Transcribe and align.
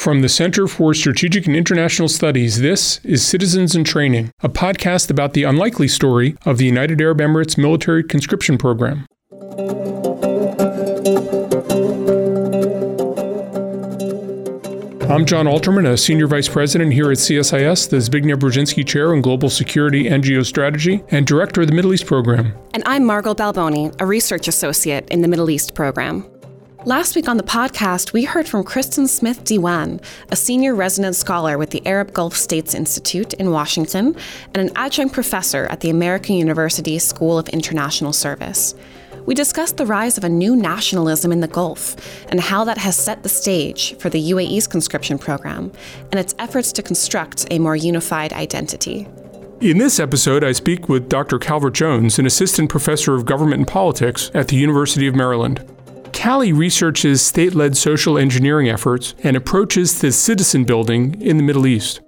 From 0.00 0.22
the 0.22 0.30
Center 0.30 0.66
for 0.66 0.94
Strategic 0.94 1.46
and 1.46 1.54
International 1.54 2.08
Studies, 2.08 2.62
this 2.62 3.04
is 3.04 3.22
Citizens 3.22 3.76
in 3.76 3.84
Training, 3.84 4.30
a 4.42 4.48
podcast 4.48 5.10
about 5.10 5.34
the 5.34 5.42
unlikely 5.42 5.88
story 5.88 6.38
of 6.46 6.56
the 6.56 6.64
United 6.64 7.02
Arab 7.02 7.18
Emirates 7.18 7.58
military 7.58 8.02
conscription 8.02 8.56
program. 8.56 9.04
I'm 15.10 15.26
John 15.26 15.44
Alterman, 15.44 15.86
a 15.86 15.98
Senior 15.98 16.28
Vice 16.28 16.48
President 16.48 16.94
here 16.94 17.10
at 17.10 17.18
CSIS, 17.18 17.90
the 17.90 17.98
Zbigniew 17.98 18.36
Brzezinski 18.36 18.86
Chair 18.86 19.12
in 19.12 19.20
Global 19.20 19.50
Security 19.50 20.08
and 20.08 20.24
Geostrategy, 20.24 21.04
and 21.10 21.26
Director 21.26 21.60
of 21.60 21.66
the 21.66 21.74
Middle 21.74 21.92
East 21.92 22.06
Program. 22.06 22.54
And 22.72 22.82
I'm 22.86 23.04
Margo 23.04 23.34
Balboni, 23.34 23.94
a 24.00 24.06
Research 24.06 24.48
Associate 24.48 25.06
in 25.10 25.20
the 25.20 25.28
Middle 25.28 25.50
East 25.50 25.74
Program. 25.74 26.24
Last 26.86 27.14
week 27.14 27.28
on 27.28 27.36
the 27.36 27.42
podcast, 27.42 28.14
we 28.14 28.24
heard 28.24 28.48
from 28.48 28.64
Kristin 28.64 29.06
Smith 29.06 29.44
Diwan, 29.44 30.02
a 30.30 30.36
senior 30.36 30.74
resident 30.74 31.14
scholar 31.14 31.58
with 31.58 31.70
the 31.70 31.86
Arab 31.86 32.14
Gulf 32.14 32.34
States 32.34 32.74
Institute 32.74 33.34
in 33.34 33.50
Washington 33.50 34.16
and 34.54 34.56
an 34.56 34.70
adjunct 34.76 35.12
professor 35.12 35.66
at 35.66 35.80
the 35.80 35.90
American 35.90 36.36
University 36.36 36.98
School 36.98 37.38
of 37.38 37.50
International 37.50 38.14
Service. 38.14 38.74
We 39.26 39.34
discussed 39.34 39.76
the 39.76 39.84
rise 39.84 40.16
of 40.16 40.24
a 40.24 40.30
new 40.30 40.56
nationalism 40.56 41.32
in 41.32 41.40
the 41.40 41.48
Gulf 41.48 41.96
and 42.30 42.40
how 42.40 42.64
that 42.64 42.78
has 42.78 42.96
set 42.96 43.22
the 43.22 43.28
stage 43.28 43.94
for 43.98 44.08
the 44.08 44.30
UAE's 44.30 44.66
conscription 44.66 45.18
program 45.18 45.70
and 46.10 46.18
its 46.18 46.34
efforts 46.38 46.72
to 46.72 46.82
construct 46.82 47.46
a 47.50 47.58
more 47.58 47.76
unified 47.76 48.32
identity. 48.32 49.06
In 49.60 49.76
this 49.76 50.00
episode, 50.00 50.42
I 50.42 50.52
speak 50.52 50.88
with 50.88 51.10
Dr. 51.10 51.38
Calvert 51.38 51.74
Jones, 51.74 52.18
an 52.18 52.24
assistant 52.24 52.70
professor 52.70 53.14
of 53.14 53.26
government 53.26 53.58
and 53.58 53.68
politics 53.68 54.30
at 54.32 54.48
the 54.48 54.56
University 54.56 55.06
of 55.06 55.14
Maryland. 55.14 55.62
Callie 56.20 56.52
researches 56.52 57.22
state 57.22 57.54
led 57.54 57.74
social 57.74 58.18
engineering 58.18 58.68
efforts 58.68 59.14
and 59.24 59.38
approaches 59.38 59.98
to 60.00 60.12
citizen 60.12 60.64
building 60.64 61.18
in 61.22 61.38
the 61.38 61.42
Middle 61.42 61.66
East. 61.66 62.02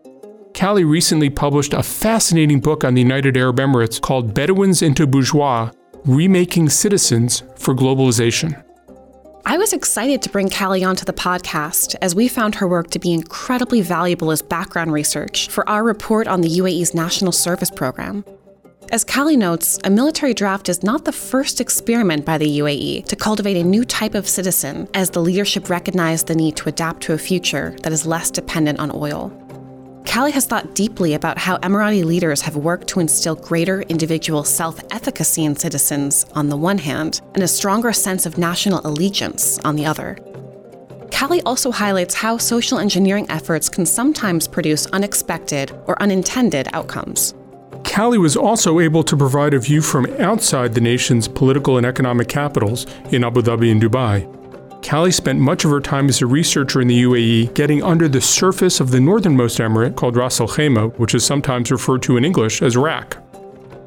Callie 0.54 0.84
recently 0.84 1.30
published 1.30 1.72
a 1.72 1.82
fascinating 1.82 2.60
book 2.60 2.84
on 2.84 2.92
the 2.92 3.00
United 3.00 3.38
Arab 3.38 3.56
Emirates 3.56 3.98
called 3.98 4.34
Bedouins 4.34 4.82
into 4.82 5.06
Bourgeois 5.06 5.70
Remaking 6.04 6.68
Citizens 6.68 7.42
for 7.56 7.74
Globalization. 7.74 8.62
I 9.46 9.56
was 9.56 9.72
excited 9.72 10.20
to 10.20 10.28
bring 10.28 10.50
Callie 10.50 10.84
onto 10.84 11.06
the 11.06 11.14
podcast 11.14 11.96
as 12.02 12.14
we 12.14 12.28
found 12.28 12.56
her 12.56 12.68
work 12.68 12.90
to 12.90 12.98
be 12.98 13.14
incredibly 13.14 13.80
valuable 13.80 14.30
as 14.30 14.42
background 14.42 14.92
research 14.92 15.48
for 15.48 15.66
our 15.66 15.82
report 15.82 16.28
on 16.28 16.42
the 16.42 16.50
UAE's 16.50 16.94
National 16.94 17.32
Service 17.32 17.70
Program. 17.70 18.26
As 18.92 19.04
Callie 19.04 19.38
notes, 19.38 19.78
a 19.84 19.88
military 19.90 20.34
draft 20.34 20.68
is 20.68 20.82
not 20.82 21.06
the 21.06 21.12
first 21.12 21.62
experiment 21.62 22.26
by 22.26 22.36
the 22.36 22.58
UAE 22.58 23.06
to 23.06 23.16
cultivate 23.16 23.56
a 23.56 23.64
new 23.64 23.86
type 23.86 24.14
of 24.14 24.28
citizen, 24.28 24.86
as 24.92 25.08
the 25.08 25.22
leadership 25.22 25.70
recognized 25.70 26.26
the 26.26 26.34
need 26.34 26.56
to 26.56 26.68
adapt 26.68 27.02
to 27.04 27.14
a 27.14 27.18
future 27.18 27.74
that 27.84 27.92
is 27.94 28.04
less 28.04 28.30
dependent 28.30 28.78
on 28.80 28.94
oil. 28.94 29.32
Callie 30.06 30.32
has 30.32 30.44
thought 30.44 30.74
deeply 30.74 31.14
about 31.14 31.38
how 31.38 31.56
Emirati 31.60 32.04
leaders 32.04 32.42
have 32.42 32.54
worked 32.54 32.86
to 32.88 33.00
instill 33.00 33.34
greater 33.34 33.80
individual 33.80 34.44
self 34.44 34.78
efficacy 34.90 35.46
in 35.46 35.56
citizens 35.56 36.26
on 36.34 36.50
the 36.50 36.56
one 36.58 36.76
hand, 36.76 37.22
and 37.32 37.42
a 37.42 37.48
stronger 37.48 37.94
sense 37.94 38.26
of 38.26 38.36
national 38.36 38.86
allegiance 38.86 39.58
on 39.60 39.74
the 39.74 39.86
other. 39.86 40.18
Callie 41.10 41.40
also 41.46 41.70
highlights 41.70 42.12
how 42.12 42.36
social 42.36 42.78
engineering 42.78 43.24
efforts 43.30 43.70
can 43.70 43.86
sometimes 43.86 44.46
produce 44.46 44.84
unexpected 44.88 45.72
or 45.86 46.02
unintended 46.02 46.68
outcomes. 46.74 47.32
Callie 47.84 48.18
was 48.18 48.36
also 48.36 48.80
able 48.80 49.02
to 49.02 49.16
provide 49.16 49.54
a 49.54 49.58
view 49.58 49.82
from 49.82 50.06
outside 50.18 50.74
the 50.74 50.80
nation's 50.80 51.28
political 51.28 51.76
and 51.76 51.86
economic 51.86 52.28
capitals 52.28 52.86
in 53.10 53.24
Abu 53.24 53.42
Dhabi 53.42 53.70
and 53.70 53.82
Dubai. 53.82 54.26
Callie 54.82 55.12
spent 55.12 55.38
much 55.38 55.64
of 55.64 55.70
her 55.70 55.80
time 55.80 56.08
as 56.08 56.20
a 56.22 56.26
researcher 56.26 56.80
in 56.80 56.88
the 56.88 57.02
UAE 57.02 57.54
getting 57.54 57.82
under 57.82 58.08
the 58.08 58.20
surface 58.20 58.80
of 58.80 58.90
the 58.90 59.00
northernmost 59.00 59.58
emirate 59.58 59.94
called 59.94 60.16
Ras 60.16 60.40
Al 60.40 60.48
Khaimah, 60.48 60.98
which 60.98 61.14
is 61.14 61.24
sometimes 61.24 61.70
referred 61.70 62.02
to 62.02 62.16
in 62.16 62.24
English 62.24 62.62
as 62.62 62.76
RAK. 62.76 63.16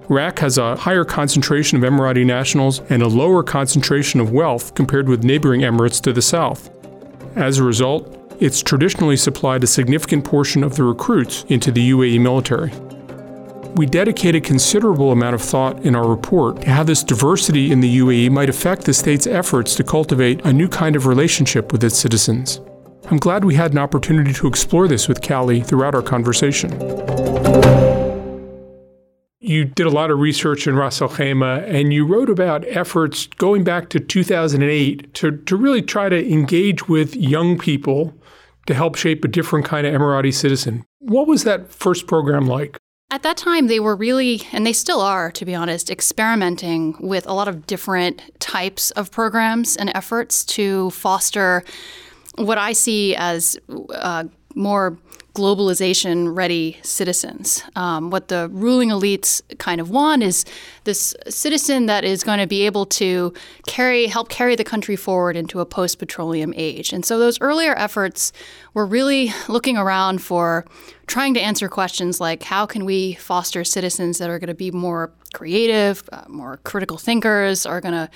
RAK 0.07 0.39
has 0.39 0.57
a 0.57 0.75
higher 0.75 1.03
concentration 1.03 1.77
of 1.77 1.83
Emirati 1.83 2.25
nationals 2.25 2.79
and 2.89 3.01
a 3.01 3.07
lower 3.07 3.43
concentration 3.43 4.19
of 4.19 4.31
wealth 4.31 4.75
compared 4.75 5.09
with 5.09 5.23
neighboring 5.23 5.61
emirates 5.61 5.99
to 6.01 6.13
the 6.13 6.21
south. 6.21 6.69
As 7.35 7.57
a 7.57 7.63
result, 7.63 8.15
it's 8.39 8.61
traditionally 8.61 9.17
supplied 9.17 9.63
a 9.63 9.67
significant 9.67 10.23
portion 10.23 10.63
of 10.63 10.75
the 10.75 10.83
recruits 10.83 11.43
into 11.49 11.71
the 11.71 11.89
UAE 11.91 12.21
military. 12.21 12.71
We 13.75 13.85
dedicate 13.85 14.35
a 14.35 14.39
considerable 14.39 15.11
amount 15.11 15.35
of 15.35 15.41
thought 15.41 15.85
in 15.85 15.97
our 15.97 16.07
report 16.07 16.61
to 16.61 16.71
how 16.71 16.83
this 16.83 17.03
diversity 17.03 17.73
in 17.73 17.81
the 17.81 17.97
UAE 17.99 18.31
might 18.31 18.47
affect 18.47 18.85
the 18.85 18.93
state's 18.93 19.27
efforts 19.27 19.75
to 19.75 19.83
cultivate 19.83 20.45
a 20.45 20.53
new 20.53 20.69
kind 20.69 20.95
of 20.95 21.07
relationship 21.07 21.73
with 21.73 21.83
its 21.83 21.97
citizens. 21.97 22.61
I'm 23.11 23.17
glad 23.17 23.43
we 23.43 23.55
had 23.55 23.73
an 23.73 23.77
opportunity 23.77 24.31
to 24.31 24.47
explore 24.47 24.87
this 24.87 25.09
with 25.09 25.21
Callie 25.21 25.59
throughout 25.59 25.93
our 25.93 26.01
conversation. 26.01 26.71
You 29.41 29.65
did 29.65 29.87
a 29.87 29.91
lot 29.91 30.09
of 30.09 30.19
research 30.19 30.67
in 30.67 30.77
Ras 30.77 31.01
Al 31.01 31.09
Khaimah 31.09 31.67
and 31.67 31.91
you 31.91 32.07
wrote 32.07 32.29
about 32.29 32.65
efforts 32.69 33.27
going 33.27 33.65
back 33.65 33.89
to 33.89 33.99
2008 33.99 35.13
to, 35.15 35.31
to 35.35 35.55
really 35.57 35.81
try 35.81 36.07
to 36.07 36.31
engage 36.31 36.87
with 36.87 37.13
young 37.13 37.59
people 37.59 38.13
to 38.67 38.73
help 38.73 38.95
shape 38.95 39.25
a 39.25 39.27
different 39.27 39.65
kind 39.65 39.85
of 39.85 39.93
Emirati 39.93 40.33
citizen. 40.33 40.85
What 40.99 41.27
was 41.27 41.43
that 41.43 41.69
first 41.73 42.07
program 42.07 42.47
like? 42.47 42.79
At 43.11 43.23
that 43.23 43.37
time, 43.37 43.67
they 43.67 43.79
were 43.79 43.95
really, 43.95 44.41
and 44.51 44.65
they 44.65 44.73
still 44.73 44.99
are, 44.99 45.31
to 45.31 45.45
be 45.45 45.53
honest, 45.53 45.89
experimenting 45.89 46.95
with 46.99 47.27
a 47.27 47.33
lot 47.33 47.47
of 47.47 47.67
different 47.67 48.21
types 48.39 48.91
of 48.91 49.11
programs 49.11 49.77
and 49.77 49.91
efforts 49.93 50.43
to 50.45 50.89
foster 50.89 51.63
what 52.35 52.57
I 52.57 52.73
see 52.73 53.15
as 53.15 53.57
uh, 53.93 54.25
more 54.55 54.97
globalization 55.35 56.35
ready 56.35 56.79
citizens. 56.81 57.61
Um, 57.75 58.09
what 58.09 58.29
the 58.29 58.49
ruling 58.53 58.89
elites 58.89 59.41
kind 59.57 59.81
of 59.81 59.89
want 59.89 60.23
is 60.23 60.45
this 60.85 61.13
citizen 61.27 61.87
that 61.87 62.05
is 62.05 62.23
going 62.23 62.39
to 62.39 62.47
be 62.47 62.65
able 62.65 62.85
to 62.85 63.33
carry 63.67 64.07
help 64.07 64.29
carry 64.29 64.55
the 64.55 64.63
country 64.63 64.95
forward 64.95 65.35
into 65.35 65.59
a 65.59 65.65
post 65.65 65.99
petroleum 65.99 66.53
age. 66.55 66.93
And 66.93 67.05
so 67.05 67.19
those 67.19 67.39
earlier 67.41 67.75
efforts 67.75 68.31
were 68.73 68.85
really 68.85 69.33
looking 69.49 69.77
around 69.77 70.21
for 70.21 70.65
trying 71.05 71.33
to 71.33 71.41
answer 71.41 71.67
questions 71.67 72.21
like 72.21 72.43
how 72.43 72.65
can 72.65 72.85
we 72.85 73.13
foster 73.15 73.65
citizens 73.65 74.17
that 74.19 74.29
are 74.29 74.39
going 74.39 74.47
to 74.47 74.55
be 74.55 74.71
more 74.71 75.11
creative, 75.33 76.01
uh, 76.13 76.23
more 76.29 76.57
critical 76.63 76.97
thinkers, 76.97 77.65
are 77.65 77.81
going 77.81 77.93
to 77.93 78.09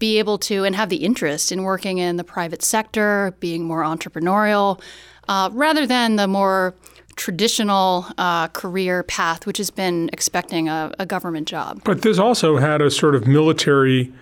be 0.00 0.18
able 0.18 0.38
to 0.38 0.64
and 0.64 0.74
have 0.74 0.88
the 0.88 0.96
interest 0.96 1.52
in 1.52 1.62
working 1.62 1.98
in 1.98 2.16
the 2.16 2.24
private 2.24 2.62
sector, 2.62 3.34
being 3.38 3.64
more 3.64 3.82
entrepreneurial, 3.82 4.80
uh, 5.28 5.50
rather 5.52 5.86
than 5.86 6.16
the 6.16 6.26
more 6.26 6.74
traditional 7.16 8.06
uh, 8.18 8.48
career 8.48 9.02
path, 9.04 9.46
which 9.46 9.58
has 9.58 9.70
been 9.70 10.10
expecting 10.12 10.68
a, 10.68 10.92
a 10.98 11.06
government 11.06 11.46
job. 11.48 11.80
But 11.84 12.02
this 12.02 12.18
also 12.18 12.56
had 12.56 12.82
a 12.82 12.90
sort 12.90 13.14
of 13.14 13.26
military 13.26 14.12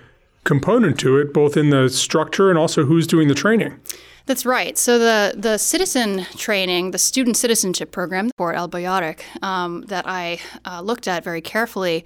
component 0.44 0.98
to 1.00 1.18
it, 1.18 1.32
both 1.32 1.56
in 1.56 1.70
the 1.70 1.88
structure 1.88 2.50
and 2.50 2.58
also 2.58 2.84
who's 2.84 3.06
doing 3.06 3.28
the 3.28 3.34
training. 3.34 3.78
That's 4.26 4.46
right. 4.46 4.78
So 4.78 4.98
the 4.98 5.34
the 5.36 5.58
citizen 5.58 6.26
training, 6.36 6.92
the 6.92 6.98
student 6.98 7.36
citizenship 7.36 7.90
program 7.90 8.30
for 8.36 8.54
Al 8.54 8.68
Bayarik 8.68 9.20
um, 9.42 9.82
that 9.88 10.04
I 10.06 10.38
uh, 10.64 10.80
looked 10.80 11.08
at 11.08 11.24
very 11.24 11.40
carefully, 11.40 12.04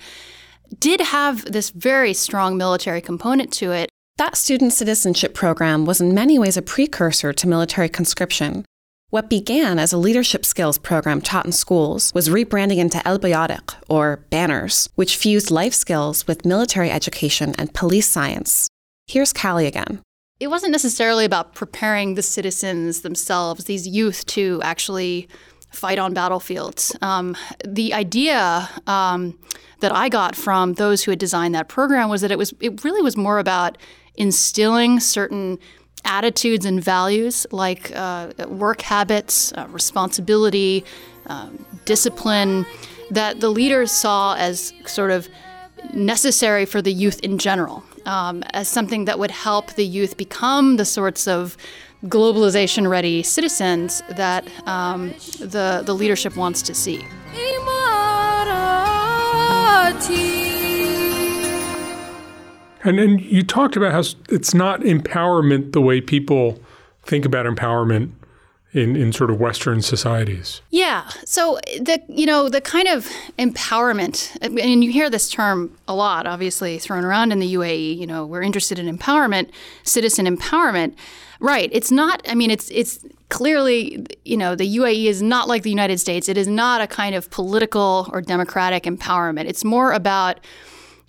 did 0.78 1.00
have 1.00 1.44
this 1.44 1.70
very 1.70 2.14
strong 2.14 2.56
military 2.56 3.00
component 3.00 3.52
to 3.54 3.72
it. 3.72 3.90
That 4.16 4.34
student 4.36 4.72
citizenship 4.72 5.34
program 5.34 5.84
was 5.84 6.00
in 6.00 6.14
many 6.14 6.38
ways 6.38 6.56
a 6.56 6.62
precursor 6.62 7.34
to 7.34 7.46
military 7.46 7.90
conscription. 7.90 8.64
What 9.10 9.30
began 9.30 9.78
as 9.78 9.92
a 9.92 9.98
leadership 9.98 10.44
skills 10.44 10.78
program 10.78 11.20
taught 11.20 11.46
in 11.46 11.52
schools 11.52 12.12
was 12.12 12.28
rebranding 12.28 12.78
into 12.78 13.06
El 13.06 13.20
or 13.88 14.24
banners, 14.30 14.88
which 14.96 15.16
fused 15.16 15.52
life 15.52 15.74
skills 15.74 16.26
with 16.26 16.44
military 16.44 16.90
education 16.90 17.54
and 17.56 17.72
police 17.72 18.08
science. 18.08 18.68
Here's 19.06 19.32
Callie 19.32 19.66
again. 19.66 20.02
It 20.40 20.48
wasn't 20.48 20.72
necessarily 20.72 21.24
about 21.24 21.54
preparing 21.54 22.16
the 22.16 22.22
citizens 22.22 23.02
themselves, 23.02 23.66
these 23.66 23.86
youth, 23.86 24.26
to 24.26 24.60
actually 24.64 25.28
fight 25.70 26.00
on 26.00 26.12
battlefields. 26.12 26.96
Um, 27.00 27.36
the 27.64 27.94
idea 27.94 28.68
um, 28.88 29.38
that 29.80 29.94
I 29.94 30.08
got 30.08 30.34
from 30.34 30.74
those 30.74 31.04
who 31.04 31.12
had 31.12 31.20
designed 31.20 31.54
that 31.54 31.68
program 31.68 32.08
was 32.08 32.22
that 32.22 32.32
it 32.32 32.38
was 32.38 32.54
it 32.60 32.82
really 32.82 33.02
was 33.02 33.16
more 33.16 33.38
about 33.38 33.78
instilling 34.16 34.98
certain 34.98 35.60
attitudes 36.04 36.64
and 36.64 36.82
values 36.82 37.46
like 37.50 37.92
uh, 37.94 38.32
work 38.48 38.82
habits, 38.82 39.52
uh, 39.54 39.66
responsibility, 39.70 40.84
um, 41.26 41.64
discipline 41.84 42.66
that 43.10 43.40
the 43.40 43.48
leaders 43.48 43.90
saw 43.90 44.34
as 44.36 44.72
sort 44.86 45.10
of 45.10 45.28
necessary 45.94 46.64
for 46.64 46.82
the 46.82 46.92
youth 46.92 47.20
in 47.20 47.38
general, 47.38 47.82
um, 48.04 48.42
as 48.52 48.68
something 48.68 49.04
that 49.04 49.18
would 49.18 49.30
help 49.30 49.72
the 49.74 49.84
youth 49.84 50.16
become 50.16 50.76
the 50.76 50.84
sorts 50.84 51.28
of 51.28 51.56
globalization 52.04 52.88
ready 52.88 53.22
citizens 53.22 54.02
that 54.10 54.46
um, 54.66 55.08
the, 55.38 55.82
the 55.84 55.94
leadership 55.94 56.36
wants 56.36 56.62
to 56.62 56.74
see. 56.74 57.04
And 62.86 62.98
then 62.98 63.18
you 63.18 63.42
talked 63.42 63.76
about 63.76 63.92
how 63.92 64.02
it's 64.28 64.54
not 64.54 64.80
empowerment 64.80 65.72
the 65.72 65.80
way 65.80 66.00
people 66.00 66.60
think 67.02 67.24
about 67.24 67.46
empowerment 67.46 68.12
in, 68.76 68.94
in 68.94 69.12
sort 69.12 69.30
of 69.30 69.40
Western 69.40 69.80
societies. 69.80 70.60
Yeah. 70.70 71.08
So 71.24 71.58
the 71.80 72.00
you 72.08 72.26
know 72.26 72.48
the 72.48 72.60
kind 72.60 72.88
of 72.88 73.08
empowerment, 73.38 74.36
and 74.42 74.84
you 74.84 74.92
hear 74.92 75.08
this 75.08 75.30
term 75.30 75.76
a 75.88 75.94
lot, 75.94 76.26
obviously 76.26 76.78
thrown 76.78 77.04
around 77.04 77.32
in 77.32 77.38
the 77.38 77.54
UAE. 77.54 77.96
You 77.96 78.06
know, 78.06 78.26
we're 78.26 78.42
interested 78.42 78.78
in 78.78 78.94
empowerment, 78.94 79.50
citizen 79.82 80.26
empowerment. 80.26 80.94
Right. 81.40 81.70
It's 81.72 81.90
not. 81.90 82.22
I 82.28 82.34
mean, 82.34 82.50
it's 82.50 82.70
it's 82.70 83.04
clearly 83.28 84.06
you 84.24 84.36
know 84.36 84.54
the 84.54 84.76
UAE 84.76 85.06
is 85.06 85.22
not 85.22 85.48
like 85.48 85.62
the 85.62 85.70
United 85.70 85.98
States. 85.98 86.28
It 86.28 86.36
is 86.36 86.46
not 86.46 86.80
a 86.80 86.86
kind 86.86 87.14
of 87.14 87.30
political 87.30 88.10
or 88.12 88.20
democratic 88.20 88.84
empowerment. 88.84 89.46
It's 89.46 89.64
more 89.64 89.92
about 89.92 90.40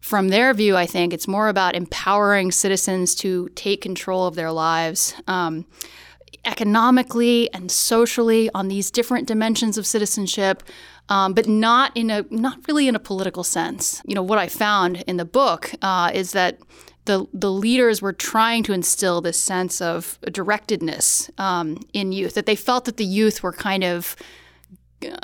from 0.07 0.29
their 0.29 0.53
view, 0.53 0.77
I 0.77 0.85
think 0.85 1.13
it's 1.13 1.27
more 1.27 1.49
about 1.49 1.75
empowering 1.75 2.53
citizens 2.53 3.13
to 3.15 3.49
take 3.55 3.81
control 3.81 4.25
of 4.25 4.35
their 4.35 4.53
lives. 4.53 5.13
Um, 5.27 5.65
economically 6.45 7.51
and 7.53 7.69
socially 7.69 8.49
on 8.53 8.69
these 8.69 8.89
different 8.89 9.27
dimensions 9.27 9.77
of 9.77 9.85
citizenship, 9.85 10.63
um, 11.09 11.33
but 11.33 11.45
not 11.45 11.91
in 11.95 12.09
a 12.09 12.25
not 12.29 12.59
really 12.69 12.87
in 12.87 12.95
a 12.95 12.99
political 12.99 13.43
sense. 13.43 14.01
You 14.05 14.15
know 14.15 14.23
what 14.23 14.39
I 14.39 14.47
found 14.47 15.03
in 15.07 15.17
the 15.17 15.25
book 15.25 15.71
uh, 15.81 16.11
is 16.13 16.31
that 16.31 16.59
the 17.03 17.25
the 17.33 17.51
leaders 17.51 18.01
were 18.01 18.13
trying 18.13 18.63
to 18.63 18.73
instill 18.73 19.19
this 19.19 19.37
sense 19.37 19.81
of 19.81 20.17
directedness 20.21 21.29
um, 21.37 21.79
in 21.91 22.13
youth 22.13 22.33
that 22.35 22.45
they 22.45 22.55
felt 22.55 22.85
that 22.85 22.95
the 22.95 23.05
youth 23.05 23.43
were 23.43 23.53
kind 23.53 23.83
of 23.83 24.15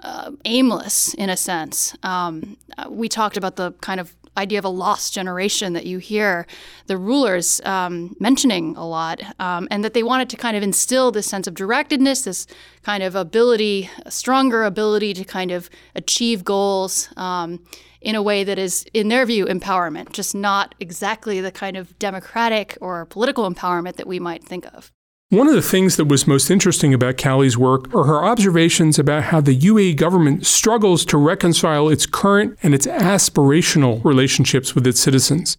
uh, 0.04 0.32
aimless 0.44 1.14
in 1.14 1.30
a 1.30 1.38
sense. 1.38 1.96
Um, 2.04 2.58
we 2.90 3.08
talked 3.08 3.38
about 3.38 3.56
the 3.56 3.72
kind 3.82 4.00
of 4.02 4.14
idea 4.38 4.60
of 4.60 4.66
a 4.66 4.70
lost 4.70 5.14
generation 5.14 5.74
that 5.74 5.86
you 5.86 6.00
hear 6.00 6.48
the 6.88 6.98
rulers 6.98 7.62
um, 7.66 8.16
mentioning 8.20 8.76
a 8.76 8.88
lot, 8.88 9.22
um, 9.40 9.68
and 9.72 9.84
that 9.84 9.94
they 9.94 10.04
wanted 10.04 10.30
to 10.30 10.38
kind 10.38 10.58
of 10.58 10.64
instill 10.64 11.12
this 11.12 11.28
sense 11.28 11.48
of 11.48 11.54
directedness, 11.54 12.24
this 12.26 12.48
kind 12.84 13.04
of 13.04 13.16
ability, 13.16 13.90
stronger 14.10 14.64
ability 14.64 15.14
to 15.14 15.24
kind 15.24 15.52
of 15.52 15.70
achieve 15.96 16.44
goals 16.44 17.10
um, 17.18 17.64
in 18.02 18.16
a 18.16 18.22
way 18.22 18.44
that 18.44 18.60
is, 18.60 18.86
in 18.94 19.08
their 19.08 19.26
view, 19.26 19.46
empowerment, 19.46 20.12
just 20.12 20.36
not 20.36 20.76
exactly 20.80 21.40
the 21.40 21.52
kind 21.52 21.78
of 21.78 21.98
democratic 22.00 22.78
or 22.82 23.06
political 23.06 23.50
empowerment 23.50 23.96
that 23.96 24.08
we 24.08 24.20
might 24.20 24.44
think 24.44 24.66
of. 24.74 24.92
One 25.34 25.48
of 25.48 25.56
the 25.56 25.64
things 25.64 25.96
that 25.96 26.06
was 26.06 26.28
most 26.28 26.52
interesting 26.52 26.94
about 26.94 27.18
Callie's 27.18 27.58
work 27.58 27.92
are 27.96 28.04
her 28.04 28.24
observations 28.24 29.00
about 29.00 29.24
how 29.24 29.42
the 29.42 29.58
UAE 29.58 29.96
government 29.96 30.46
struggles 30.46 31.04
to 31.06 31.18
reconcile 31.18 31.90
its 31.90 32.06
current 32.06 32.56
and 32.62 32.76
its 32.76 32.86
aspirational 32.86 34.06
relationships 34.06 34.76
with 34.76 34.86
its 34.86 35.00
citizens. 35.00 35.58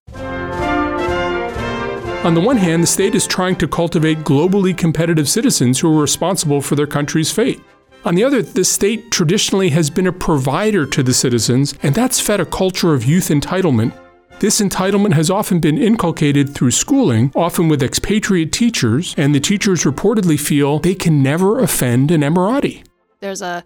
On 2.22 2.34
the 2.34 2.40
one 2.40 2.58
hand, 2.58 2.84
the 2.84 2.86
state 2.86 3.16
is 3.16 3.26
trying 3.26 3.56
to 3.56 3.66
cultivate 3.66 4.18
globally 4.18 4.78
competitive 4.78 5.28
citizens 5.28 5.80
who 5.80 5.92
are 5.92 6.00
responsible 6.00 6.60
for 6.60 6.76
their 6.76 6.86
country's 6.86 7.32
fate. 7.32 7.60
On 8.04 8.14
the 8.14 8.22
other, 8.22 8.42
the 8.42 8.64
state 8.64 9.10
traditionally 9.10 9.70
has 9.70 9.90
been 9.90 10.06
a 10.06 10.12
provider 10.12 10.86
to 10.86 11.02
the 11.02 11.12
citizens, 11.12 11.74
and 11.82 11.96
that's 11.96 12.20
fed 12.20 12.38
a 12.38 12.46
culture 12.46 12.94
of 12.94 13.04
youth 13.04 13.26
entitlement 13.26 13.92
this 14.40 14.60
entitlement 14.60 15.12
has 15.14 15.30
often 15.30 15.60
been 15.60 15.78
inculcated 15.78 16.54
through 16.54 16.72
schooling, 16.72 17.32
often 17.34 17.68
with 17.68 17.82
expatriate 17.82 18.52
teachers, 18.52 19.14
and 19.16 19.34
the 19.34 19.40
teachers 19.40 19.84
reportedly 19.84 20.38
feel 20.38 20.78
they 20.78 20.94
can 20.94 21.22
never 21.22 21.60
offend 21.60 22.10
an 22.10 22.20
Emirati. 22.20 22.84
There's 23.20 23.42
a 23.42 23.64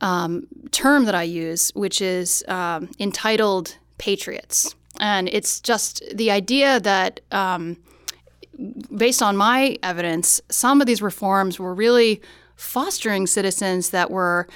um, 0.00 0.46
term 0.70 1.04
that 1.04 1.14
I 1.14 1.24
use, 1.24 1.70
which 1.74 2.00
is 2.00 2.44
um, 2.48 2.88
entitled 2.98 3.76
patriots. 3.98 4.74
And 4.98 5.28
it's 5.28 5.60
just 5.60 6.02
the 6.14 6.30
idea 6.30 6.80
that, 6.80 7.20
um, 7.30 7.76
based 8.96 9.22
on 9.22 9.36
my 9.36 9.76
evidence, 9.82 10.40
some 10.50 10.80
of 10.80 10.86
these 10.86 11.02
reforms 11.02 11.58
were 11.58 11.74
really 11.74 12.20
fostering 12.56 13.26
citizens 13.26 13.90
that 13.90 14.10
were 14.10 14.48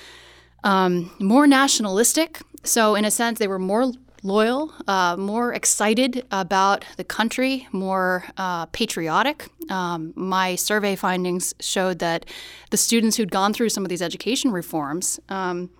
um, 0.63 1.11
more 1.19 1.47
nationalistic. 1.47 2.41
So, 2.63 2.95
in 2.95 3.05
a 3.05 3.11
sense, 3.11 3.39
they 3.39 3.49
were 3.49 3.59
more 3.59 3.93
loyal, 4.25 4.73
uh, 4.89 5.17
more 5.17 5.53
excited 5.53 6.27
about 6.31 6.85
the 6.97 7.05
country, 7.05 7.69
more 7.71 8.25
uh, 8.39 8.67
patriotic. 8.67 9.49
Um, 9.71 10.13
my 10.17 10.57
survey 10.57 10.97
findings 10.97 11.55
showed 11.61 11.99
that 12.01 12.25
the 12.71 12.77
students 12.77 13.17
who'd 13.17 13.31
gone 13.31 13.53
through 13.53 13.69
some 13.69 13.85
of 13.85 13.91
these 13.91 14.03
education 14.03 14.51
reforms 14.51 15.21
um, 15.29 15.71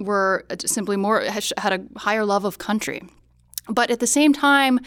were 0.00 0.46
simply 0.64 0.96
more 0.96 1.20
had 1.22 1.72
a 1.72 1.98
higher 1.98 2.24
love 2.24 2.44
of 2.44 2.58
country, 2.58 3.02
but 3.68 3.90
at 3.90 4.00
the 4.00 4.08
same 4.08 4.32
time. 4.32 4.80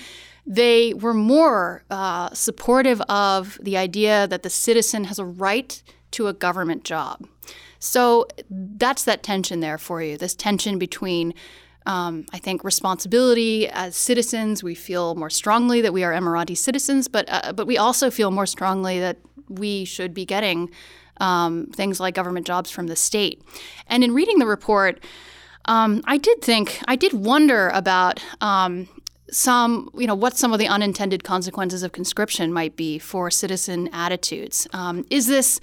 They 0.46 0.94
were 0.94 1.14
more 1.14 1.86
uh, 1.90 2.34
supportive 2.34 3.00
of 3.08 3.58
the 3.62 3.78
idea 3.78 4.28
that 4.28 4.44
the 4.44 4.50
citizen 4.50 5.06
has 5.06 5.18
a 5.18 5.24
right 5.24 5.81
to 6.12 6.28
a 6.28 6.34
government 6.34 6.84
job. 6.84 7.25
So 7.80 8.28
that's 8.50 9.06
that 9.06 9.24
tension 9.24 9.62
there 9.62 9.78
for 9.78 10.02
you 10.02 10.18
this 10.18 10.36
tension 10.36 10.78
between 10.78 11.34
um, 11.85 12.25
I 12.33 12.38
think 12.38 12.63
responsibility 12.63 13.68
as 13.69 13.95
citizens. 13.95 14.63
We 14.63 14.75
feel 14.75 15.15
more 15.15 15.30
strongly 15.30 15.81
that 15.81 15.94
we 15.94 16.03
are 16.03 16.13
Emirati 16.13 16.57
citizens, 16.57 17.07
but 17.07 17.25
uh, 17.30 17.53
but 17.53 17.68
we 17.68 17.77
also 17.77 18.09
feel 18.09 18.31
more 18.31 18.45
strongly 18.45 19.00
that 19.00 19.18
we 19.50 19.85
should 19.85 20.13
be 20.13 20.25
getting 20.25 20.69
um, 21.18 21.68
things 21.68 22.00
like 22.00 22.15
government 22.15 22.47
jobs 22.47 22.71
from 22.71 22.88
the 22.88 22.95
state. 22.95 23.41
And 23.88 24.03
in 24.03 24.13
reading 24.13 24.39
the 24.39 24.47
report, 24.47 25.03
um, 25.65 26.01
I 26.06 26.18
did 26.18 26.41
think 26.41 26.80
I 26.88 26.95
did 26.95 27.13
wonder 27.13 27.69
about 27.69 28.24
um, 28.41 28.88
some, 29.29 29.89
you 29.95 30.07
know, 30.07 30.15
what 30.15 30.38
some 30.38 30.53
of 30.53 30.59
the 30.59 30.68
unintended 30.68 31.24
consequences 31.24 31.83
of 31.83 31.91
conscription 31.91 32.53
might 32.53 32.75
be 32.75 33.00
for 33.00 33.31
citizen 33.31 33.89
attitudes. 33.94 34.68
Um, 34.74 35.06
is 35.09 35.27
this 35.27 35.59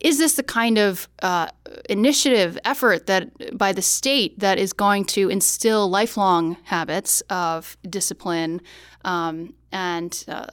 is 0.00 0.18
this 0.18 0.34
the 0.34 0.42
kind 0.42 0.78
of 0.78 1.08
uh, 1.22 1.48
initiative 1.88 2.58
effort 2.64 3.06
that 3.06 3.56
by 3.56 3.72
the 3.72 3.82
state 3.82 4.38
that 4.38 4.58
is 4.58 4.72
going 4.72 5.04
to 5.04 5.28
instill 5.28 5.88
lifelong 5.88 6.56
habits 6.64 7.22
of 7.30 7.76
discipline 7.88 8.60
um, 9.04 9.54
and 9.72 10.24
uh, 10.28 10.46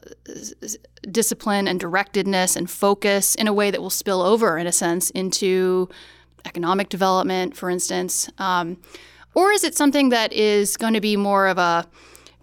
discipline 1.11 1.67
and 1.67 1.79
directedness 1.79 2.55
and 2.55 2.69
focus 2.69 3.35
in 3.35 3.47
a 3.47 3.53
way 3.53 3.71
that 3.71 3.81
will 3.81 3.89
spill 3.89 4.21
over, 4.21 4.57
in 4.57 4.67
a 4.67 4.71
sense, 4.71 5.09
into 5.11 5.89
economic 6.45 6.89
development, 6.89 7.55
for 7.55 7.69
instance? 7.69 8.29
Um, 8.37 8.77
or 9.33 9.51
is 9.51 9.63
it 9.63 9.75
something 9.75 10.09
that 10.09 10.31
is 10.33 10.77
going 10.77 10.93
to 10.93 11.01
be 11.01 11.17
more 11.17 11.47
of 11.47 11.57
a 11.57 11.87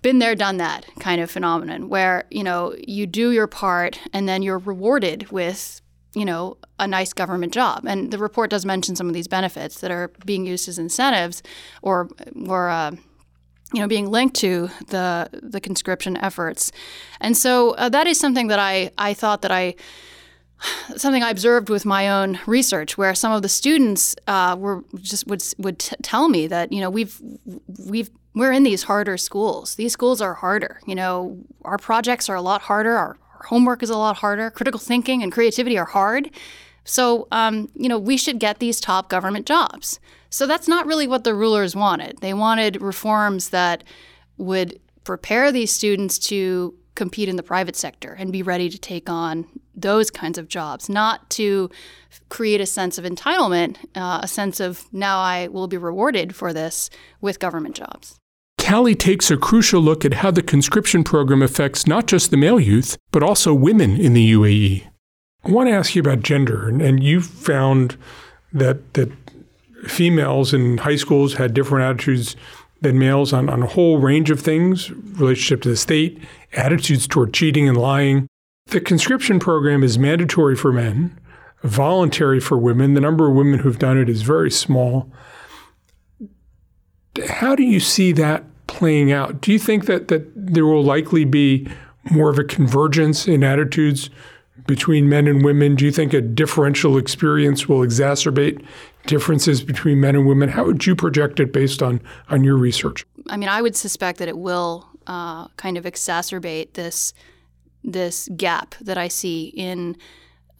been 0.03 0.19
there, 0.19 0.35
done 0.35 0.57
that 0.57 0.87
kind 0.99 1.21
of 1.21 1.31
phenomenon 1.31 1.89
where, 1.89 2.25
you 2.31 2.43
know, 2.43 2.75
you 2.87 3.07
do 3.07 3.33
your 3.33 3.47
part 3.47 4.01
and 4.13 4.29
then 4.29 4.43
you're 4.43 4.59
rewarded 4.59 5.31
with 5.31 5.83
you 6.15 6.25
know, 6.25 6.57
a 6.79 6.87
nice 6.87 7.13
government 7.13 7.53
job. 7.53 7.85
And 7.87 8.11
the 8.11 8.19
report 8.19 8.51
does 8.51 8.67
mention 8.67 8.97
some 8.97 9.09
of 9.09 9.15
these 9.15 9.29
benefits 9.29 9.81
that 9.81 9.91
are 9.91 10.11
being 10.25 10.47
used 10.47 10.69
as 10.69 10.79
incentives 10.79 11.43
or 11.83 12.09
or 12.49 12.69
uh, 12.69 12.93
you 13.73 13.81
know 13.81 13.89
being 13.89 14.11
linked 14.11 14.37
to 14.37 14.71
the 14.89 15.29
the 15.33 15.61
conscription 15.61 16.17
efforts. 16.17 16.73
And 17.21 17.37
so 17.37 17.73
uh, 17.73 17.89
that 17.91 18.07
is 18.07 18.19
something 18.19 18.49
that 18.49 18.59
I 18.59 18.91
I 18.99 19.15
thought 19.15 19.43
that 19.43 19.53
I 19.53 19.77
something 20.97 21.23
I 21.23 21.31
observed 21.31 21.71
with 21.71 21.85
my 21.85 22.09
own 22.09 22.39
research, 22.47 22.99
where 22.99 23.15
some 23.15 23.33
of 23.33 23.43
the 23.43 23.49
students 23.49 24.15
uh, 24.27 24.57
were 24.59 24.85
just 25.01 25.27
would 25.27 25.43
would 25.59 25.79
t- 25.79 25.97
tell 26.03 26.29
me 26.29 26.47
that 26.49 26.73
you 26.73 26.81
know 26.81 26.91
we've 26.91 27.21
we've 27.87 28.11
we're 28.35 28.53
in 28.53 28.63
these 28.63 28.85
harder 28.85 29.17
schools. 29.17 29.75
These 29.75 29.93
schools 29.93 30.21
are 30.21 30.35
harder. 30.35 30.81
You 30.87 30.95
know, 30.95 31.39
our 31.65 31.79
projects 31.79 32.29
are 32.29 32.37
a 32.37 32.43
lot 32.43 32.63
harder. 32.63 32.97
Our 32.97 33.17
homework 33.45 33.83
is 33.83 33.91
a 33.91 33.97
lot 33.97 34.17
harder. 34.17 34.51
Critical 34.51 34.81
thinking 34.81 35.23
and 35.23 35.33
creativity 35.33 35.79
are 35.79 35.85
hard. 35.85 36.31
So, 36.85 37.29
um, 37.31 37.69
you 37.75 37.89
know, 37.89 37.99
we 37.99 38.17
should 38.17 38.39
get 38.39 38.59
these 38.59 38.81
top 38.81 39.09
government 39.09 39.47
jobs. 39.47 40.01
So 40.31 40.47
that's 40.47 40.69
not 40.69 40.87
really 40.87 41.07
what 41.07 41.25
the 41.25 41.35
rulers 41.35 41.77
wanted. 41.77 42.19
They 42.21 42.35
wanted 42.35 42.81
reforms 42.81 43.51
that 43.51 43.85
would 44.39 44.81
prepare 45.05 45.53
these 45.53 45.73
students 45.73 46.19
to 46.19 46.75
compete 46.95 47.29
in 47.29 47.37
the 47.37 47.43
private 47.43 47.77
sector 47.77 48.15
and 48.19 48.33
be 48.33 48.43
ready 48.43 48.69
to 48.69 48.79
take 48.79 49.09
on 49.09 49.47
those 49.75 50.11
kinds 50.11 50.39
of 50.39 50.49
jobs, 50.49 50.89
not 50.89 51.29
to 51.31 51.71
create 52.29 52.61
a 52.61 52.67
sense 52.67 52.99
of 52.99 53.05
entitlement, 53.05 53.77
uh, 53.95 54.21
a 54.23 54.29
sense 54.29 54.61
of 54.61 54.85
now 54.93 55.19
I 55.19 55.49
will 55.49 55.67
be 55.67 55.79
rewarded 55.79 56.35
for 56.35 56.53
this 56.53 56.91
with 57.21 57.39
government 57.39 57.77
jobs. 57.77 58.20
Callie 58.61 58.95
takes 58.95 59.31
a 59.31 59.37
crucial 59.37 59.81
look 59.81 60.05
at 60.05 60.15
how 60.15 60.31
the 60.31 60.43
conscription 60.43 61.03
program 61.03 61.43
affects 61.43 61.87
not 61.87 62.07
just 62.07 62.31
the 62.31 62.37
male 62.37 62.61
youth, 62.61 62.97
but 63.11 63.23
also 63.23 63.53
women 63.53 63.97
in 63.97 64.13
the 64.13 64.33
UAE. 64.33 64.87
I 65.45 65.51
want 65.51 65.69
to 65.69 65.75
ask 65.75 65.95
you 65.95 66.01
about 66.01 66.23
gender, 66.23 66.69
and 66.69 67.03
you 67.03 67.21
found 67.21 67.97
that 68.53 68.95
that 68.95 69.11
females 69.87 70.53
in 70.53 70.79
high 70.79 70.97
schools 70.97 71.35
had 71.35 71.55
different 71.55 71.85
attitudes 71.85 72.37
than 72.83 72.99
males 72.99 73.33
on, 73.33 73.49
on 73.49 73.63
a 73.63 73.67
whole 73.67 73.99
range 73.99 74.31
of 74.31 74.41
things 74.41 74.91
relationship 74.91 75.63
to 75.63 75.69
the 75.69 75.77
state, 75.77 76.19
attitudes 76.53 77.07
toward 77.07 77.33
cheating 77.33 77.69
and 77.69 77.77
lying. 77.77 78.27
The 78.67 78.81
conscription 78.81 79.39
program 79.39 79.83
is 79.83 79.99
mandatory 79.99 80.57
for 80.57 80.73
men, 80.73 81.19
voluntary 81.63 82.41
for 82.41 82.59
women. 82.59 82.95
The 82.95 83.01
number 83.01 83.29
of 83.29 83.35
women 83.35 83.61
who've 83.61 83.79
done 83.79 83.99
it 83.99 84.09
is 84.09 84.23
very 84.23 84.51
small. 84.51 85.11
How 87.29 87.55
do 87.57 87.63
you 87.63 87.81
see 87.81 88.13
that 88.13 88.45
playing 88.81 89.13
out? 89.13 89.43
Do 89.43 89.53
you 89.53 89.59
think 89.59 89.85
that, 89.85 90.09
that 90.09 90.27
there 90.35 90.65
will 90.65 90.83
likely 90.83 91.27
be 91.27 91.69
more 92.11 92.31
of 92.31 92.39
a 92.39 92.45
convergence 92.45 93.29
in 93.29 93.45
attitudes 93.45 94.09
between 94.67 95.07
men 95.07 95.27
and 95.27 95.45
women? 95.45 95.75
Do 95.75 95.85
you 95.85 95.93
think 95.93 96.15
a 96.15 96.23
differential 96.23 96.97
experience 96.97 97.69
will 97.69 97.81
exacerbate 97.81 98.65
differences 99.07 99.63
between 99.63 100.01
men 100.01 100.17
and 100.17 100.27
women? 100.27 100.49
How 100.49 100.65
would 100.65 100.87
you 100.87 100.97
project 100.97 101.41
it 101.41 101.53
based 101.53 101.83
on, 101.83 102.01
on 102.31 102.43
your 102.43 102.57
research? 102.57 103.05
I 103.29 103.37
mean, 103.37 103.51
I 103.51 103.61
would 103.61 103.77
suspect 103.77 104.19
that 104.19 104.29
it 104.29 104.39
will 104.39 104.89
uh, 105.07 105.49
kind 105.57 105.77
of 105.77 105.85
exacerbate 105.85 106.73
this 106.73 107.13
this 107.83 108.29
gap 108.37 108.75
that 108.83 108.99
I 108.99 109.09
see 109.09 109.45
in 109.57 109.97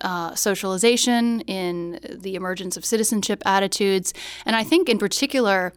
uh, 0.01 0.35
socialization, 0.35 1.41
in 1.43 2.01
the 2.11 2.35
emergence 2.35 2.79
of 2.79 2.85
citizenship 2.85 3.43
attitudes, 3.45 4.15
and 4.47 4.57
I 4.57 4.65
think 4.65 4.89
in 4.89 4.99
particular, 4.99 5.75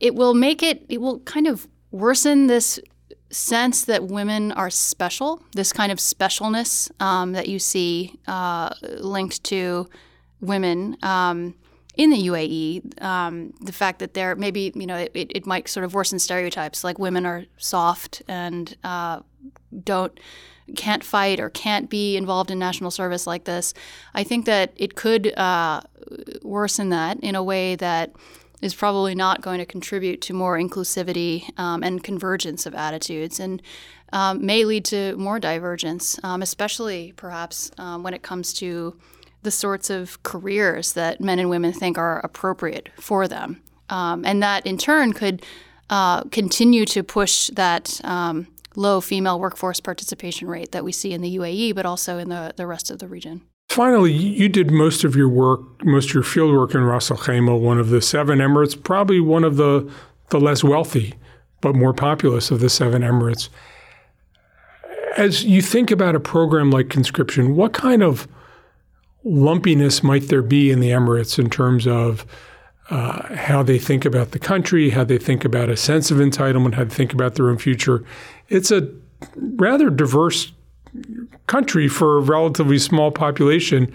it 0.00 0.14
will 0.14 0.34
make 0.34 0.62
it 0.62 0.84
it 0.88 1.00
will 1.00 1.20
kind 1.20 1.46
of 1.46 1.68
worsen 1.92 2.46
this 2.46 2.80
sense 3.30 3.84
that 3.84 4.04
women 4.04 4.52
are 4.52 4.70
special, 4.70 5.42
this 5.54 5.72
kind 5.72 5.92
of 5.92 5.98
specialness 5.98 6.90
um, 7.00 7.32
that 7.32 7.48
you 7.48 7.58
see 7.58 8.18
uh, 8.26 8.74
linked 8.98 9.42
to 9.44 9.88
women 10.40 10.96
um, 11.02 11.54
in 11.96 12.10
the 12.10 12.16
UAE. 12.16 13.02
Um, 13.02 13.52
the 13.60 13.72
fact 13.72 14.00
that 14.00 14.14
they're 14.14 14.34
maybe, 14.34 14.72
you 14.74 14.86
know, 14.86 14.96
it, 14.96 15.12
it 15.14 15.46
might 15.46 15.68
sort 15.68 15.84
of 15.84 15.94
worsen 15.94 16.18
stereotypes 16.18 16.82
like 16.82 16.98
women 16.98 17.24
are 17.24 17.44
soft 17.56 18.22
and 18.26 18.76
uh, 18.82 19.20
don't 19.84 20.18
can't 20.76 21.02
fight 21.02 21.40
or 21.40 21.50
can't 21.50 21.90
be 21.90 22.16
involved 22.16 22.50
in 22.50 22.58
national 22.58 22.92
service 22.92 23.26
like 23.26 23.44
this. 23.44 23.74
I 24.14 24.22
think 24.22 24.46
that 24.46 24.72
it 24.76 24.94
could 24.94 25.36
uh, 25.36 25.80
worsen 26.42 26.90
that 26.90 27.18
in 27.20 27.34
a 27.34 27.42
way 27.42 27.74
that 27.76 28.12
is 28.60 28.74
probably 28.74 29.14
not 29.14 29.40
going 29.40 29.58
to 29.58 29.66
contribute 29.66 30.20
to 30.22 30.34
more 30.34 30.58
inclusivity 30.58 31.58
um, 31.58 31.82
and 31.82 32.04
convergence 32.04 32.66
of 32.66 32.74
attitudes 32.74 33.40
and 33.40 33.62
um, 34.12 34.44
may 34.44 34.64
lead 34.64 34.84
to 34.86 35.16
more 35.16 35.38
divergence, 35.38 36.18
um, 36.22 36.42
especially 36.42 37.12
perhaps 37.16 37.70
um, 37.78 38.02
when 38.02 38.14
it 38.14 38.22
comes 38.22 38.52
to 38.54 38.98
the 39.42 39.50
sorts 39.50 39.88
of 39.88 40.22
careers 40.22 40.92
that 40.92 41.20
men 41.20 41.38
and 41.38 41.48
women 41.48 41.72
think 41.72 41.96
are 41.96 42.20
appropriate 42.20 42.90
for 42.98 43.26
them. 43.26 43.62
Um, 43.88 44.24
and 44.24 44.42
that 44.42 44.66
in 44.66 44.78
turn 44.78 45.12
could 45.12 45.44
uh, 45.88 46.24
continue 46.24 46.84
to 46.86 47.02
push 47.02 47.48
that 47.54 48.00
um, 48.04 48.46
low 48.76 49.00
female 49.00 49.40
workforce 49.40 49.80
participation 49.80 50.48
rate 50.48 50.72
that 50.72 50.84
we 50.84 50.92
see 50.92 51.12
in 51.12 51.20
the 51.20 51.36
UAE, 51.36 51.74
but 51.74 51.86
also 51.86 52.18
in 52.18 52.28
the, 52.28 52.52
the 52.56 52.66
rest 52.66 52.90
of 52.90 52.98
the 52.98 53.08
region. 53.08 53.42
Finally, 53.70 54.12
you 54.12 54.48
did 54.48 54.72
most 54.72 55.04
of 55.04 55.14
your 55.14 55.28
work, 55.28 55.60
most 55.84 56.08
of 56.08 56.14
your 56.14 56.24
field 56.24 56.52
work 56.52 56.74
in 56.74 56.82
Ras 56.82 57.08
Al 57.08 57.16
Khaimah, 57.16 57.60
one 57.60 57.78
of 57.78 57.90
the 57.90 58.02
seven 58.02 58.40
emirates, 58.40 58.80
probably 58.82 59.20
one 59.20 59.44
of 59.44 59.56
the, 59.56 59.88
the 60.30 60.40
less 60.40 60.64
wealthy 60.64 61.14
but 61.60 61.76
more 61.76 61.94
populous 61.94 62.50
of 62.50 62.58
the 62.58 62.68
seven 62.68 63.02
emirates. 63.02 63.48
As 65.16 65.44
you 65.44 65.62
think 65.62 65.92
about 65.92 66.16
a 66.16 66.20
program 66.20 66.72
like 66.72 66.88
conscription, 66.88 67.54
what 67.54 67.72
kind 67.72 68.02
of 68.02 68.26
lumpiness 69.22 70.02
might 70.02 70.26
there 70.26 70.42
be 70.42 70.72
in 70.72 70.80
the 70.80 70.90
Emirates 70.90 71.38
in 71.38 71.48
terms 71.48 71.86
of 71.86 72.26
uh, 72.88 73.32
how 73.36 73.62
they 73.62 73.78
think 73.78 74.04
about 74.04 74.32
the 74.32 74.40
country, 74.40 74.90
how 74.90 75.04
they 75.04 75.18
think 75.18 75.44
about 75.44 75.68
a 75.68 75.76
sense 75.76 76.10
of 76.10 76.18
entitlement, 76.18 76.74
how 76.74 76.82
they 76.82 76.94
think 76.94 77.12
about 77.12 77.36
their 77.36 77.48
own 77.48 77.58
future? 77.58 78.04
It's 78.48 78.72
a 78.72 78.92
rather 79.36 79.90
diverse 79.90 80.50
country 81.46 81.88
for 81.88 82.18
a 82.18 82.20
relatively 82.20 82.78
small 82.78 83.10
population. 83.10 83.92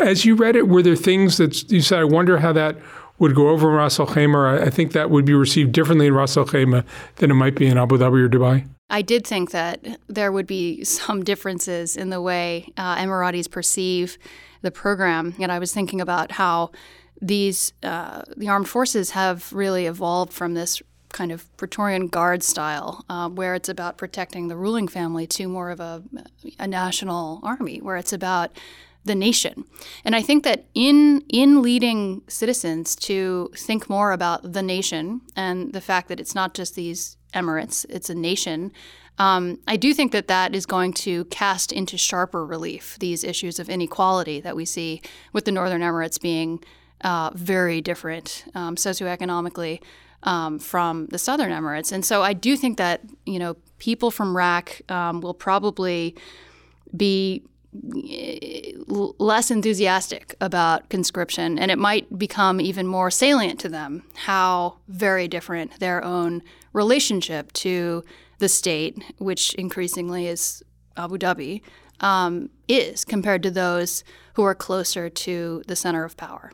As 0.00 0.24
you 0.24 0.34
read 0.34 0.56
it, 0.56 0.68
were 0.68 0.82
there 0.82 0.96
things 0.96 1.36
that 1.36 1.70
you 1.70 1.80
said, 1.80 2.00
I 2.00 2.04
wonder 2.04 2.38
how 2.38 2.52
that 2.52 2.76
would 3.18 3.34
go 3.34 3.48
over 3.48 3.70
in 3.70 3.76
Ras 3.76 3.98
Al 3.98 4.06
Khaimah? 4.06 4.62
I 4.62 4.70
think 4.70 4.92
that 4.92 5.10
would 5.10 5.24
be 5.24 5.34
received 5.34 5.72
differently 5.72 6.06
in 6.06 6.14
Ras 6.14 6.36
Al 6.36 6.44
Khaimah 6.44 6.84
than 7.16 7.30
it 7.30 7.34
might 7.34 7.54
be 7.54 7.66
in 7.66 7.78
Abu 7.78 7.98
Dhabi 7.98 8.24
or 8.24 8.28
Dubai. 8.28 8.66
I 8.90 9.02
did 9.02 9.26
think 9.26 9.50
that 9.50 9.86
there 10.08 10.32
would 10.32 10.46
be 10.46 10.82
some 10.84 11.22
differences 11.22 11.96
in 11.96 12.10
the 12.10 12.22
way 12.22 12.72
uh, 12.76 12.96
Emiratis 12.96 13.50
perceive 13.50 14.18
the 14.62 14.70
program. 14.70 15.34
And 15.38 15.52
I 15.52 15.58
was 15.58 15.74
thinking 15.74 16.00
about 16.00 16.32
how 16.32 16.70
these 17.20 17.72
uh, 17.82 18.22
the 18.36 18.48
armed 18.48 18.68
forces 18.68 19.10
have 19.10 19.52
really 19.52 19.86
evolved 19.86 20.32
from 20.32 20.54
this 20.54 20.80
kind 21.12 21.32
of 21.32 21.56
Praetorian 21.56 22.08
Guard 22.08 22.42
style, 22.42 23.04
uh, 23.08 23.28
where 23.28 23.54
it's 23.54 23.68
about 23.68 23.96
protecting 23.96 24.48
the 24.48 24.56
ruling 24.56 24.88
family, 24.88 25.26
to 25.26 25.48
more 25.48 25.70
of 25.70 25.80
a, 25.80 26.02
a 26.58 26.66
national 26.66 27.40
army, 27.42 27.80
where 27.80 27.96
it's 27.96 28.12
about 28.12 28.50
the 29.04 29.14
nation. 29.14 29.64
And 30.04 30.14
I 30.14 30.22
think 30.22 30.44
that 30.44 30.66
in 30.74 31.22
in 31.28 31.62
leading 31.62 32.22
citizens 32.28 32.94
to 32.96 33.50
think 33.56 33.88
more 33.88 34.12
about 34.12 34.52
the 34.52 34.62
nation 34.62 35.22
and 35.34 35.72
the 35.72 35.80
fact 35.80 36.08
that 36.08 36.20
it's 36.20 36.34
not 36.34 36.54
just 36.54 36.74
these 36.74 37.16
emirates, 37.34 37.86
it's 37.88 38.10
a 38.10 38.14
nation. 38.14 38.72
Um, 39.18 39.58
I 39.66 39.76
do 39.76 39.92
think 39.94 40.12
that 40.12 40.28
that 40.28 40.54
is 40.54 40.64
going 40.64 40.92
to 40.94 41.24
cast 41.24 41.72
into 41.72 41.98
sharper 41.98 42.46
relief 42.46 42.96
these 43.00 43.24
issues 43.24 43.58
of 43.58 43.68
inequality 43.68 44.40
that 44.40 44.54
we 44.54 44.64
see 44.64 45.02
with 45.32 45.44
the 45.44 45.52
Northern 45.52 45.80
Emirates 45.80 46.20
being 46.20 46.62
uh, 47.00 47.30
very 47.34 47.80
different 47.80 48.44
um, 48.54 48.76
socioeconomically 48.76 49.80
um, 50.22 50.58
from 50.58 51.06
the 51.06 51.18
Southern 51.18 51.50
Emirates. 51.50 51.92
And 51.92 52.04
so 52.04 52.22
I 52.22 52.32
do 52.32 52.56
think 52.56 52.78
that 52.78 53.02
you 53.26 53.38
know 53.38 53.56
people 53.78 54.10
from 54.10 54.36
RAK 54.36 54.82
um, 54.90 55.20
will 55.20 55.34
probably 55.34 56.14
be 56.96 57.42
eh, 58.08 58.72
less 58.86 59.50
enthusiastic 59.50 60.34
about 60.40 60.88
conscription, 60.88 61.58
and 61.58 61.70
it 61.70 61.78
might 61.78 62.18
become 62.18 62.60
even 62.60 62.86
more 62.86 63.10
salient 63.10 63.60
to 63.60 63.68
them 63.68 64.02
how 64.14 64.78
very 64.88 65.28
different 65.28 65.78
their 65.80 66.02
own 66.04 66.42
relationship 66.72 67.52
to 67.52 68.04
the 68.38 68.48
state, 68.48 69.02
which 69.18 69.54
increasingly 69.54 70.26
is 70.26 70.62
Abu 70.96 71.18
Dhabi, 71.18 71.62
um, 72.00 72.50
is 72.68 73.04
compared 73.04 73.42
to 73.42 73.50
those 73.50 74.04
who 74.34 74.42
are 74.42 74.54
closer 74.54 75.08
to 75.10 75.62
the 75.66 75.74
center 75.74 76.04
of 76.04 76.16
power. 76.16 76.52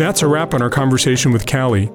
That's 0.00 0.22
a 0.22 0.26
wrap 0.26 0.54
on 0.54 0.62
our 0.62 0.70
conversation 0.70 1.30
with 1.30 1.46
Callie. 1.46 1.92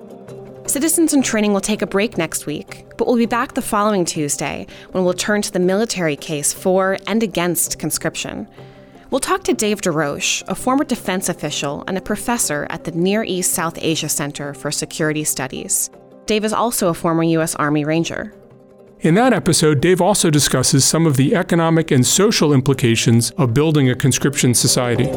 Citizens 0.68 1.16
in 1.16 1.24
Training 1.24 1.54
will 1.54 1.60
take 1.60 1.82
a 1.82 1.88
break 1.88 2.20
next 2.20 2.46
week, 2.46 2.86
but 3.00 3.08
we'll 3.08 3.16
be 3.16 3.26
back 3.26 3.56
the 3.56 3.64
following 3.64 4.06
Tuesday 4.06 4.68
when 4.92 5.04
we'll 5.04 5.16
turn 5.16 5.42
to 5.42 5.52
the 5.52 5.58
military 5.58 6.16
case 6.16 6.54
for 6.54 7.00
and 7.08 7.24
against 7.24 7.80
conscription. 7.80 8.48
We'll 9.10 9.22
talk 9.22 9.44
to 9.46 9.56
Dave 9.56 9.82
DesRoches, 9.82 10.44
a 10.48 10.54
former 10.54 10.84
defense 10.84 11.30
official 11.30 11.84
and 11.88 11.98
a 11.98 12.02
professor 12.02 12.68
at 12.70 12.84
the 12.84 12.92
Near 12.92 13.24
East 13.24 13.54
South 13.54 13.80
Asia 13.82 14.08
Center 14.08 14.54
for 14.54 14.70
Security 14.70 15.24
Studies. 15.24 15.90
Dave 16.28 16.46
is 16.46 16.54
also 16.54 16.90
a 16.90 16.94
former 16.94 17.24
U.S. 17.24 17.56
Army 17.56 17.86
Ranger. 17.86 18.36
In 19.00 19.16
that 19.16 19.34
episode, 19.34 19.82
Dave 19.82 20.00
also 20.00 20.30
discusses 20.30 20.86
some 20.86 21.08
of 21.08 21.18
the 21.18 21.36
economic 21.36 21.90
and 21.90 22.06
social 22.06 22.54
implications 22.54 23.32
of 23.32 23.56
building 23.56 23.90
a 23.90 23.96
conscription 23.96 24.54
society. 24.54 25.10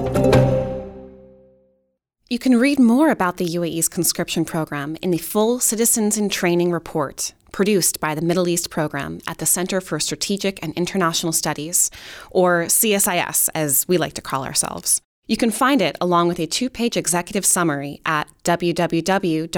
You 2.31 2.39
can 2.39 2.59
read 2.59 2.79
more 2.79 3.09
about 3.09 3.39
the 3.39 3.47
UAE's 3.47 3.89
conscription 3.89 4.45
program 4.45 4.99
in 5.01 5.11
the 5.11 5.17
full 5.17 5.61
Citizens 5.61 6.19
in 6.19 6.29
Training 6.29 6.71
report 6.71 7.33
produced 7.53 8.01
by 8.01 8.15
the 8.15 8.21
Middle 8.21 8.49
East 8.49 8.69
Program 8.69 9.21
at 9.27 9.39
the 9.39 9.47
Center 9.47 9.81
for 9.81 9.99
Strategic 9.99 10.63
and 10.63 10.75
International 10.75 11.33
Studies, 11.33 11.91
or 12.31 12.65
CSIS 12.65 13.49
as 13.55 13.89
we 13.89 13.97
like 13.97 14.13
to 14.13 14.21
call 14.21 14.45
ourselves. 14.45 15.01
You 15.27 15.39
can 15.39 15.51
find 15.51 15.81
it 15.81 15.97
along 16.03 16.29
with 16.29 16.39
a 16.39 16.47
two-page 16.47 16.99
executive 16.99 17.47
summary 17.47 18.03
at 18.05 18.29
www.csis.org 18.45 19.49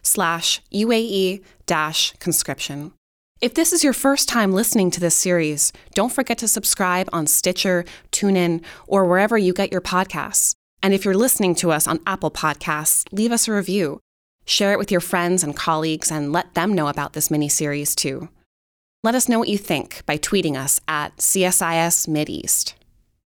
slash 0.00 0.62
UAE-conscription. 0.72 2.92
If 3.42 3.52
this 3.52 3.74
is 3.74 3.84
your 3.84 3.92
first 3.92 4.26
time 4.26 4.52
listening 4.52 4.90
to 4.92 5.00
this 5.00 5.16
series, 5.16 5.70
don't 5.94 6.12
forget 6.12 6.38
to 6.38 6.48
subscribe 6.48 7.10
on 7.12 7.26
Stitcher, 7.26 7.84
TuneIn, 8.10 8.62
or 8.86 9.04
wherever 9.04 9.36
you 9.36 9.52
get 9.52 9.70
your 9.70 9.82
podcasts. 9.82 10.54
And 10.82 10.92
if 10.92 11.04
you're 11.04 11.14
listening 11.14 11.54
to 11.56 11.70
us 11.70 11.86
on 11.86 12.00
Apple 12.06 12.30
Podcasts, 12.30 13.06
leave 13.12 13.30
us 13.30 13.46
a 13.46 13.52
review. 13.52 14.00
Share 14.44 14.72
it 14.72 14.78
with 14.78 14.90
your 14.90 15.00
friends 15.00 15.44
and 15.44 15.54
colleagues 15.54 16.10
and 16.10 16.32
let 16.32 16.54
them 16.54 16.74
know 16.74 16.88
about 16.88 17.12
this 17.12 17.30
mini 17.30 17.48
series 17.48 17.94
too. 17.94 18.28
Let 19.04 19.14
us 19.14 19.28
know 19.28 19.38
what 19.38 19.48
you 19.48 19.58
think 19.58 20.02
by 20.06 20.18
tweeting 20.18 20.56
us 20.56 20.80
at 20.88 21.16
CSIS 21.18 22.08
Mideast. 22.08 22.74